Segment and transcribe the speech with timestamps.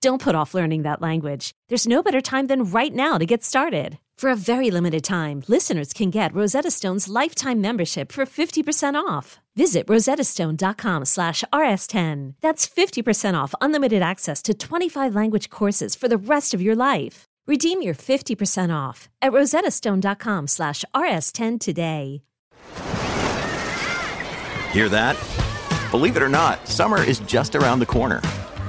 [0.00, 1.52] Don't put off learning that language.
[1.68, 3.98] There's no better time than right now to get started.
[4.16, 9.38] For a very limited time, listeners can get Rosetta Stone's lifetime membership for 50% off.
[9.56, 12.34] Visit rosettastone.com slash rs10.
[12.40, 17.24] That's 50% off unlimited access to 25 language courses for the rest of your life.
[17.46, 22.22] Redeem your 50% off at rosettastone.com slash rs10 today.
[24.72, 25.16] Hear that?
[25.90, 28.22] Believe it or not, summer is just around the corner.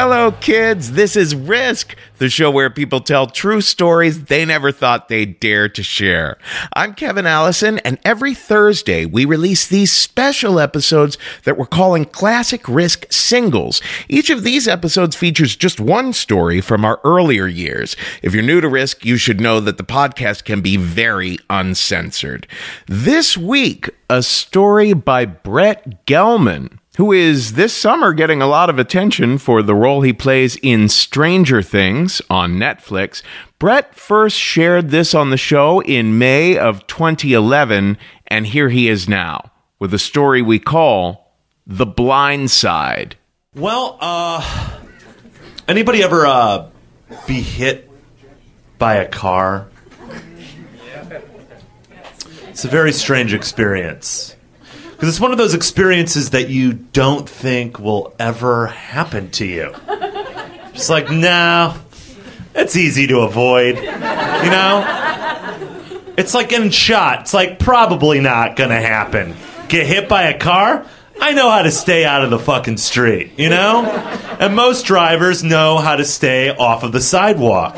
[0.00, 0.92] Hello, kids.
[0.92, 5.68] This is Risk, the show where people tell true stories they never thought they'd dare
[5.70, 6.38] to share.
[6.72, 12.62] I'm Kevin Allison, and every Thursday we release these special episodes that we're calling Classic
[12.68, 13.82] Risk Singles.
[14.08, 17.96] Each of these episodes features just one story from our earlier years.
[18.22, 22.46] If you're new to Risk, you should know that the podcast can be very uncensored.
[22.86, 28.76] This week, a story by Brett Gelman who is this summer getting a lot of
[28.76, 33.22] attention for the role he plays in Stranger Things on Netflix.
[33.60, 37.96] Brett first shared this on the show in May of 2011,
[38.26, 41.32] and here he is now with a story we call
[41.68, 43.14] The Blind Side.
[43.54, 44.80] Well, uh,
[45.68, 46.68] anybody ever uh,
[47.28, 47.88] be hit
[48.76, 49.68] by a car?
[52.48, 54.34] It's a very strange experience.
[54.98, 59.72] Because it's one of those experiences that you don't think will ever happen to you.
[60.72, 61.76] Just like, no,
[62.52, 63.76] it's easy to avoid.
[63.76, 66.14] You know?
[66.16, 67.20] It's like getting shot.
[67.20, 69.36] It's like probably not to happen.
[69.68, 70.84] Get hit by a car?
[71.20, 73.84] I know how to stay out of the fucking street, you know?
[74.40, 77.76] And most drivers know how to stay off of the sidewalk.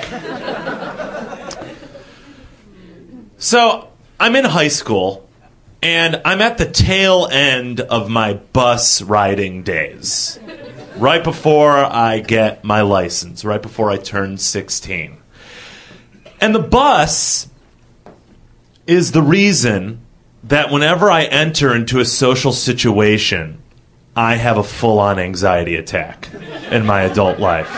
[3.37, 5.29] So, I'm in high school
[5.83, 10.39] and I'm at the tail end of my bus riding days.
[10.97, 15.17] Right before I get my license, right before I turn 16.
[16.41, 17.49] And the bus
[18.87, 20.01] is the reason
[20.45, 23.63] that whenever I enter into a social situation,
[24.17, 26.29] I have a full on anxiety attack
[26.71, 27.71] in my adult life.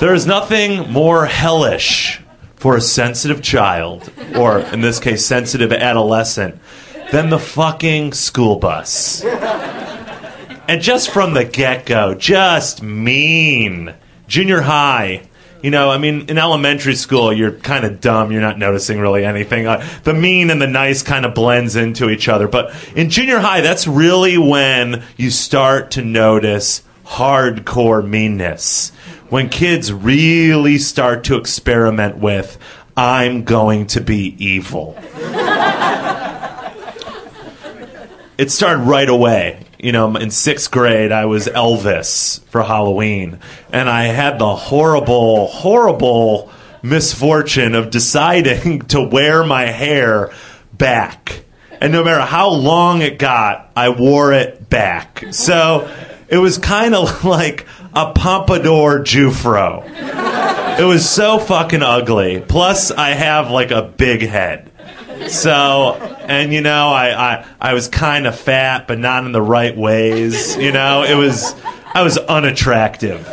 [0.00, 2.20] There is nothing more hellish
[2.64, 6.58] for a sensitive child, or in this case, sensitive adolescent,
[7.12, 9.22] than the fucking school bus.
[10.66, 13.92] And just from the get go, just mean.
[14.28, 15.28] Junior high,
[15.60, 18.32] you know, I mean, in elementary school, you're kind of dumb.
[18.32, 19.66] You're not noticing really anything.
[19.66, 22.48] Uh, the mean and the nice kind of blends into each other.
[22.48, 28.90] But in junior high, that's really when you start to notice hardcore meanness
[29.28, 32.58] when kids really start to experiment with,
[32.96, 34.96] I'm going to be evil.
[38.38, 39.60] it started right away.
[39.78, 43.40] You know, in sixth grade, I was Elvis for Halloween,
[43.72, 46.50] and I had the horrible, horrible
[46.82, 50.32] misfortune of deciding to wear my hair
[50.72, 51.44] back.
[51.80, 55.24] And no matter how long it got, I wore it back.
[55.32, 55.90] So
[56.28, 59.84] it was kind of like a pompadour Jewfro.
[60.78, 62.40] It was so fucking ugly.
[62.40, 64.70] Plus, I have like a big head.
[65.28, 69.40] So, and you know, I, I, I was kind of fat, but not in the
[69.40, 70.56] right ways.
[70.56, 71.54] You know, it was,
[71.94, 73.26] I was unattractive.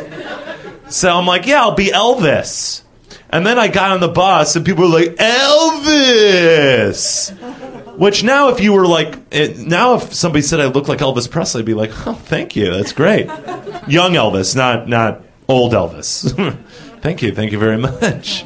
[0.89, 2.83] So I'm like, yeah, I'll be Elvis.
[3.29, 6.51] And then I got on the bus, and people were like, Elvis!
[7.97, 11.29] Which now, if you were like, it, now if somebody said I look like Elvis
[11.29, 13.25] Presley, I'd be like, oh, thank you, that's great.
[13.87, 16.31] Young Elvis, not not old Elvis.
[17.01, 18.45] thank you, thank you very much.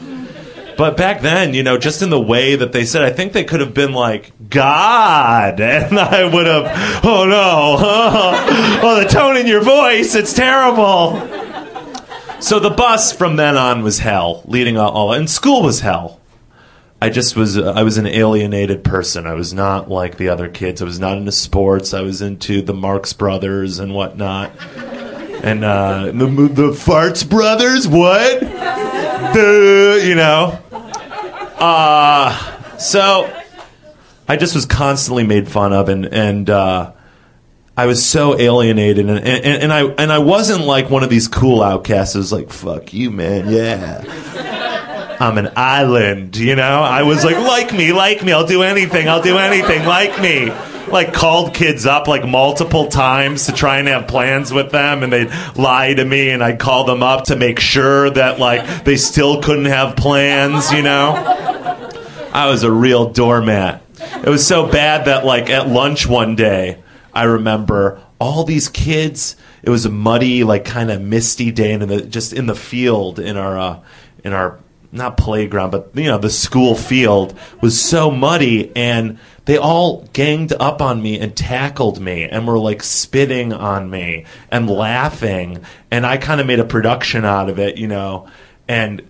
[0.78, 3.46] But back then, you know, just in the way that they said, I think they
[3.46, 5.60] could have been like, God.
[5.66, 11.20] And I would have, oh no, oh, the tone in your voice, it's terrible.
[12.42, 16.20] So the bus from then on was hell, leading all, and school was hell.
[17.06, 19.28] I just was, I was an alienated person.
[19.28, 20.82] I was not like the other kids.
[20.82, 21.94] I was not into sports.
[21.94, 24.52] I was into the Marx Brothers and whatnot.
[25.44, 28.40] And uh, the, the Farts Brothers, what?
[28.40, 30.60] The, you know.
[31.60, 33.32] Uh, so
[34.28, 36.92] I just was constantly made fun of, and and uh,
[37.78, 41.28] I was so alienated, and, and and I and I wasn't like one of these
[41.28, 42.16] cool outcasts.
[42.16, 44.44] I was like, "Fuck you, man, yeah."
[45.26, 46.82] I'm an island, you know.
[46.82, 48.32] I was like, "Like me, like me.
[48.32, 49.10] I'll do anything.
[49.10, 49.86] I'll do anything.
[49.86, 50.54] Like me."
[50.88, 55.12] Like called kids up like multiple times to try and have plans with them, and
[55.12, 58.96] they'd lie to me, and I'd call them up to make sure that like they
[58.96, 61.16] still couldn't have plans, you know.
[62.32, 63.82] I was a real doormat.
[63.98, 66.84] It was so bad that like at lunch one day,
[67.14, 69.36] I remember all these kids.
[69.64, 72.56] It was a muddy, like kind of misty day, and in the, just in the
[72.56, 73.80] field in our uh,
[74.24, 74.60] in our
[74.92, 80.54] not playground, but you know the school field was so muddy, and they all ganged
[80.60, 86.06] up on me and tackled me, and were like spitting on me and laughing, and
[86.06, 88.28] I kind of made a production out of it, you know,
[88.68, 89.02] and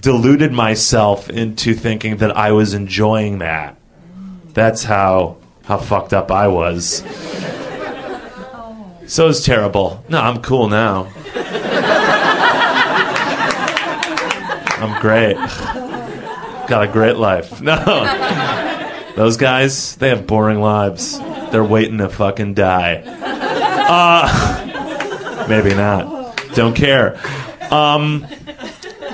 [0.00, 3.76] deluded myself into thinking that I was enjoying that.
[4.54, 7.02] That's how how fucked up I was.
[9.08, 10.04] So it's terrible.
[10.08, 11.12] No, I'm cool now.
[14.86, 15.36] I'm great.
[16.68, 17.60] Got a great life.
[17.66, 18.32] No.
[19.16, 21.18] Those guys, they have boring lives.
[21.18, 23.02] They're waiting to fucking die.
[23.88, 26.36] Uh, maybe not.
[26.54, 27.18] Don't care.
[27.70, 28.26] Um,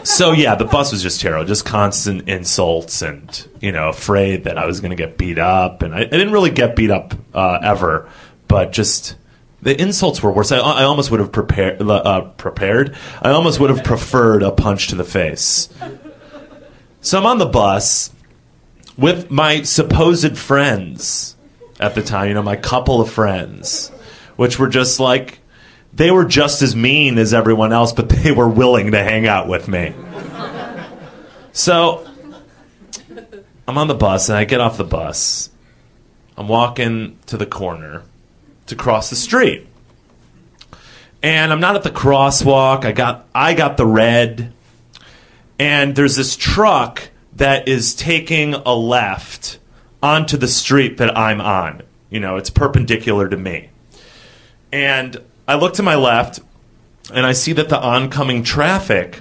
[0.03, 1.47] so yeah, the bus was just terrible.
[1.47, 5.83] Just constant insults and you know, afraid that I was going to get beat up.
[5.83, 8.09] And I, I, didn't really get beat up uh, ever,
[8.49, 9.15] but just
[9.63, 10.51] the insults were worse.
[10.51, 11.81] I, I almost would have prepared.
[11.81, 12.97] Uh, prepared.
[13.23, 15.69] I almost would have preferred a punch to the face.
[17.01, 18.13] So I'm on the bus
[18.99, 21.37] with my supposed friends
[21.81, 22.29] at the time.
[22.29, 23.91] You know, my couple of friends,
[24.37, 25.39] which were just like
[25.93, 29.47] they were just as mean as everyone else, but they were willing to hang out
[29.47, 29.95] with me.
[31.53, 32.09] So
[33.69, 35.51] I'm on the bus and I get off the bus.
[36.37, 38.03] I'm walking to the corner
[38.67, 39.67] to cross the street.
[41.23, 42.85] And I'm not at the crosswalk.
[42.85, 44.53] I got I got the red.
[45.59, 49.59] And there's this truck that is taking a left
[50.03, 51.83] onto the street that I'm on.
[52.11, 53.71] You know, it's perpendicular to me.
[54.73, 55.17] And
[55.47, 56.41] I look to my left
[57.13, 59.21] and I see that the oncoming traffic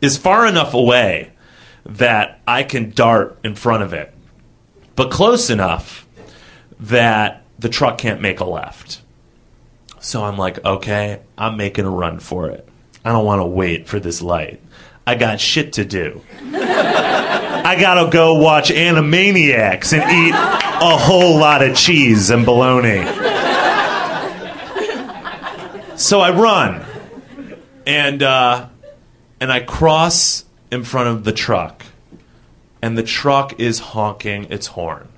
[0.00, 1.32] is far enough away
[1.84, 4.12] that I can dart in front of it,
[4.96, 6.06] but close enough
[6.78, 9.02] that the truck can't make a left.
[10.00, 12.66] So I'm like, okay, I'm making a run for it.
[13.04, 14.60] I don't want to wait for this light.
[15.06, 16.22] I got shit to do.
[16.52, 23.04] I gotta go watch Animaniacs and eat a whole lot of cheese and bologna.
[25.96, 26.82] So I run,
[27.86, 28.68] and uh,
[29.38, 31.84] and I cross in front of the truck,
[32.80, 35.09] and the truck is honking its horn.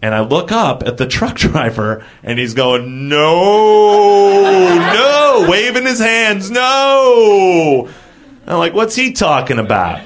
[0.00, 5.98] And I look up at the truck driver, and he's going, No, no, waving his
[5.98, 7.88] hands, no.
[8.46, 10.00] I'm like, What's he talking about?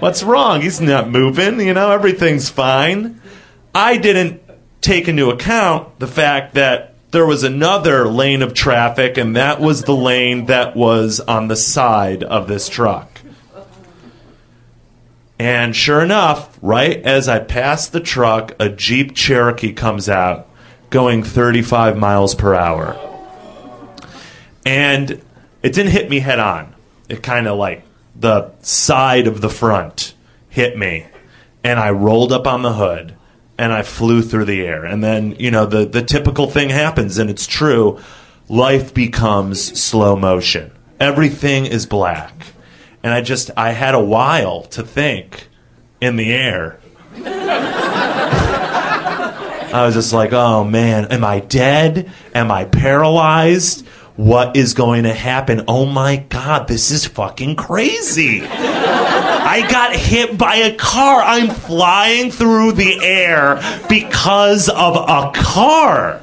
[0.00, 0.60] What's wrong?
[0.60, 3.20] He's not moving, you know, everything's fine.
[3.74, 4.42] I didn't
[4.80, 9.84] take into account the fact that there was another lane of traffic, and that was
[9.84, 13.13] the lane that was on the side of this truck.
[15.44, 20.48] And sure enough, right as I pass the truck, a Jeep Cherokee comes out
[20.88, 22.96] going 35 miles per hour.
[24.64, 25.22] And
[25.62, 26.74] it didn't hit me head on.
[27.10, 27.84] It kind of like
[28.16, 30.14] the side of the front
[30.48, 31.08] hit me.
[31.62, 33.14] And I rolled up on the hood
[33.58, 34.86] and I flew through the air.
[34.86, 38.00] And then, you know, the, the typical thing happens, and it's true
[38.48, 40.70] life becomes slow motion.
[40.98, 42.53] Everything is black
[43.04, 45.46] and I just I had a while to think
[46.00, 46.80] in the air.
[49.72, 52.10] I was just like, "Oh man, am I dead?
[52.34, 53.86] Am I paralyzed?
[54.16, 55.64] What is going to happen?
[55.68, 58.42] Oh my god, this is fucking crazy."
[59.46, 61.20] I got hit by a car.
[61.22, 66.20] I'm flying through the air because of a car.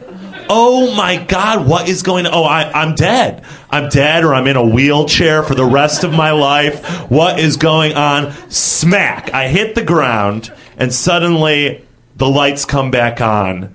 [0.54, 2.34] Oh my God, what is going on?
[2.34, 3.46] Oh, I, I'm dead.
[3.70, 7.10] I'm dead or I'm in a wheelchair for the rest of my life.
[7.10, 8.34] What is going on?
[8.50, 9.34] Smack.
[9.34, 13.74] I hit the ground and suddenly the lights come back on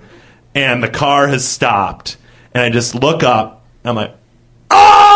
[0.53, 2.17] and the car has stopped.
[2.53, 3.65] And I just look up.
[3.83, 4.15] And I'm like,
[4.69, 5.07] oh!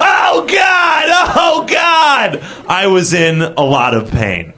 [0.00, 1.04] Oh God!
[1.34, 2.40] Oh God!
[2.68, 4.52] I was in a lot of pain.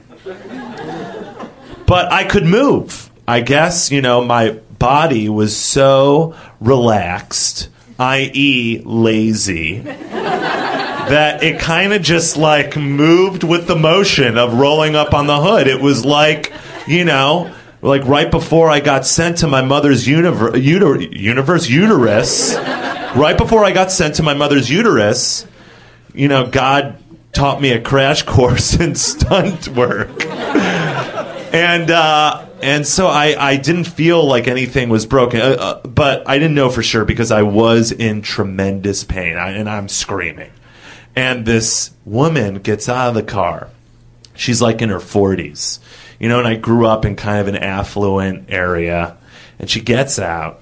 [1.85, 3.09] But I could move.
[3.27, 12.01] I guess, you know, my body was so relaxed, i.e., lazy, that it kind of
[12.01, 15.67] just like moved with the motion of rolling up on the hood.
[15.67, 16.51] It was like,
[16.87, 22.55] you know, like right before I got sent to my mother's univer- uter- universe uterus,
[22.55, 25.45] right before I got sent to my mother's uterus,
[26.13, 26.97] you know, God
[27.33, 30.25] taught me a crash course in stunt work.
[30.25, 36.27] and uh, and so I, I didn't feel like anything was broken, uh, uh, but
[36.27, 40.51] I didn't know for sure because I was in tremendous pain I, and I'm screaming.
[41.15, 43.69] And this woman gets out of the car.
[44.33, 45.77] She's like in her 40s,
[46.19, 49.15] you know, and I grew up in kind of an affluent area.
[49.59, 50.61] And she gets out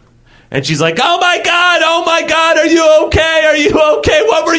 [0.53, 1.81] and she's like, "Oh my god!
[1.83, 2.42] Oh my god!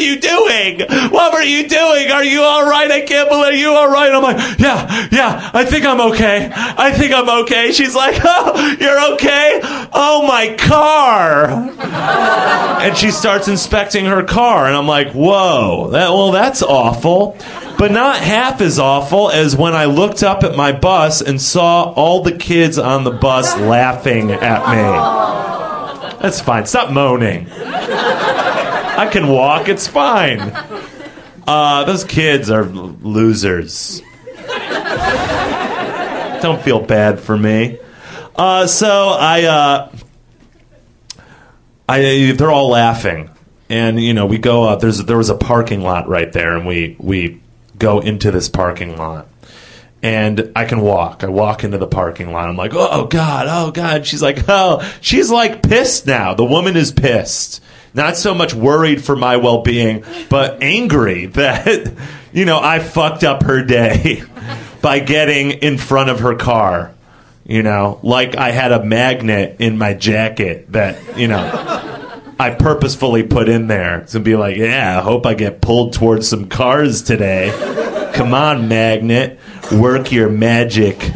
[0.05, 0.81] You doing?
[1.11, 2.11] What were you doing?
[2.11, 2.91] Are you all right?
[2.91, 5.51] I can't believe you all right." I'm like, "Yeah, yeah.
[5.53, 6.51] I think I'm okay.
[6.55, 9.61] I think I'm okay." She's like, "Oh, you're okay?
[9.93, 11.49] Oh my car!"
[12.85, 15.89] and she starts inspecting her car, and I'm like, "Whoa!
[15.91, 17.37] That well, that's awful."
[17.77, 21.93] But not half as awful as when I looked up at my bus and saw
[21.95, 25.35] all the kids on the bus laughing at me.
[26.23, 26.67] That's fine.
[26.67, 27.49] Stop moaning.
[28.97, 29.69] I can walk.
[29.69, 30.41] It's fine.
[31.47, 34.01] Uh, those kids are losers.
[36.41, 37.79] Don't feel bad for me.
[38.37, 39.93] Uh, so I, uh,
[41.89, 43.31] I, they're all laughing,
[43.69, 44.81] and you know we go up.
[44.81, 47.41] There's there was a parking lot right there, and we we
[47.79, 49.29] go into this parking lot
[50.05, 51.25] and I can walk.
[51.25, 52.47] I walk into the parking lot.
[52.47, 54.07] I'm like, oh God, oh God.
[54.07, 56.35] She's like, oh, she's like pissed now.
[56.35, 57.63] The woman is pissed.
[57.95, 61.93] Not so much worried for my well being, but angry that,
[62.33, 64.23] you know, I fucked up her day
[64.83, 66.95] by getting in front of her car.
[67.47, 71.43] You know, like I had a magnet in my jacket that, you know,
[72.39, 76.27] I purposefully put in there to be like, yeah, I hope I get pulled towards
[76.27, 78.11] some cars today.
[78.15, 79.39] Come on, magnet
[79.73, 81.11] work your magic.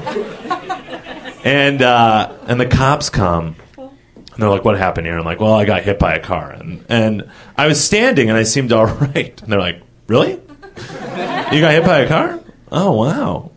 [1.45, 3.57] And uh, and the cops come.
[4.39, 6.53] And they're like, "What happened here?" I'm like, "Well, I got hit by a car."
[6.53, 9.43] And and I was standing, and I seemed all right.
[9.43, 10.31] And they're like, "Really?
[10.31, 12.39] You got hit by a car?
[12.71, 13.51] Oh wow.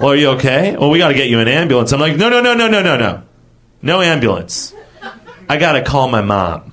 [0.00, 0.76] Well, are you okay?
[0.76, 2.82] Well, we got to get you an ambulance." I'm like, "No, no, no, no, no,
[2.82, 3.22] no, no,
[3.82, 4.74] no ambulance.
[5.48, 6.72] I got to call my mom."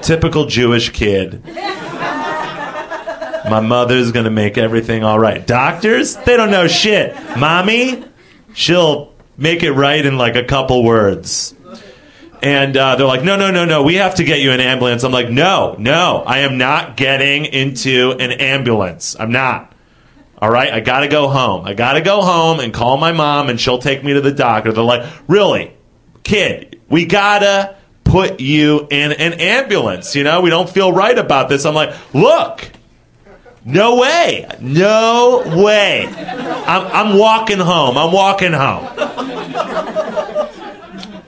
[0.00, 1.42] Typical Jewish kid
[3.48, 5.44] my mother's gonna make everything all right.
[5.46, 7.16] Doctors, they don't know shit.
[7.36, 8.04] Mommy,
[8.54, 11.52] she'll make it right in like a couple words.
[12.42, 15.04] And uh, they're like, no, no, no, no, we have to get you an ambulance.
[15.04, 19.14] I'm like, no, no, I am not getting into an ambulance.
[19.18, 19.74] I'm not.
[20.38, 21.66] All right, I gotta go home.
[21.66, 24.72] I gotta go home and call my mom, and she'll take me to the doctor.
[24.72, 25.74] They're like, really,
[26.22, 30.16] kid, we gotta put you in an ambulance.
[30.16, 31.66] You know, we don't feel right about this.
[31.66, 32.66] I'm like, look,
[33.66, 34.48] no way.
[34.60, 36.06] No way.
[36.06, 37.98] I'm, I'm walking home.
[37.98, 38.86] I'm walking home.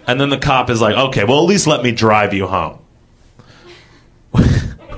[0.06, 2.78] And then the cop is like, okay, well, at least let me drive you home.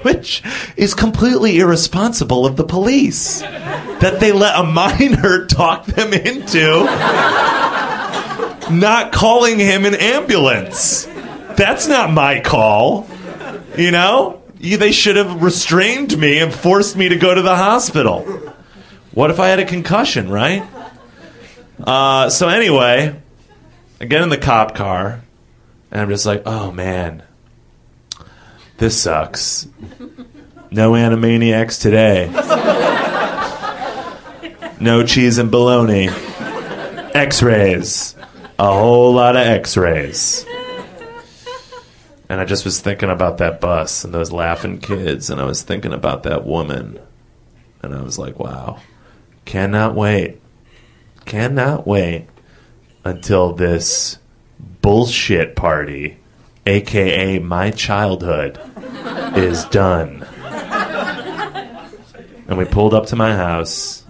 [0.03, 0.43] Which
[0.77, 3.41] is completely irresponsible of the police.
[3.41, 6.85] That they let a minor talk them into
[8.71, 11.07] not calling him an ambulance.
[11.57, 13.07] That's not my call.
[13.77, 14.41] You know?
[14.59, 18.23] they should have restrained me and forced me to go to the hospital.
[19.13, 20.67] What if I had a concussion, right?
[21.79, 23.21] Uh, so anyway,
[24.01, 25.23] I get in the cop car,
[25.91, 27.23] and I'm just like, oh man,
[28.79, 29.69] this sucks.
[30.71, 32.29] No Animaniacs today.
[34.81, 36.09] No cheese and bologna.
[37.15, 38.17] X rays.
[38.59, 40.45] A whole lot of X rays.
[42.29, 45.63] And I just was thinking about that bus and those laughing kids, and I was
[45.63, 46.99] thinking about that woman.
[47.81, 48.81] And I was like, wow,
[49.45, 50.41] cannot wait.
[51.25, 52.27] Cannot wait
[53.05, 54.19] until this
[54.81, 56.19] bullshit party,
[56.67, 58.59] aka my childhood,
[59.37, 60.27] is done.
[62.47, 64.05] And we pulled up to my house,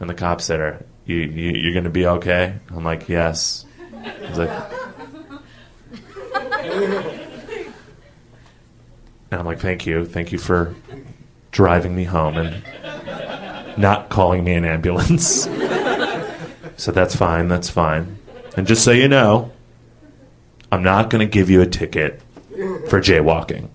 [0.00, 3.64] and the cop said, "Are you, you you're to be okay?" I'm like, "Yes."
[4.28, 4.50] He's like,
[9.30, 10.74] and I'm like, thank you, thank you for
[11.50, 12.62] driving me home and
[13.76, 15.46] not calling me an ambulance.
[16.76, 18.18] so that's fine, that's fine.
[18.56, 19.52] And just so you know,
[20.70, 22.20] I'm not going to give you a ticket
[22.88, 23.68] for jaywalking.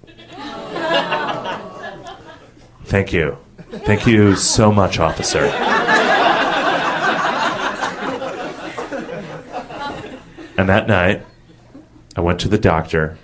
[2.86, 3.38] Thank you.
[3.72, 5.46] Thank you so much, officer.
[10.58, 11.26] And that night,
[12.16, 13.18] I went to the doctor,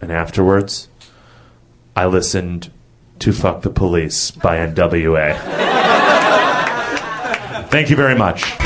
[0.00, 0.88] and afterwards,
[1.94, 2.72] I listened
[3.20, 5.36] to Fuck the Police by NWA.
[7.68, 8.65] Thank you very much.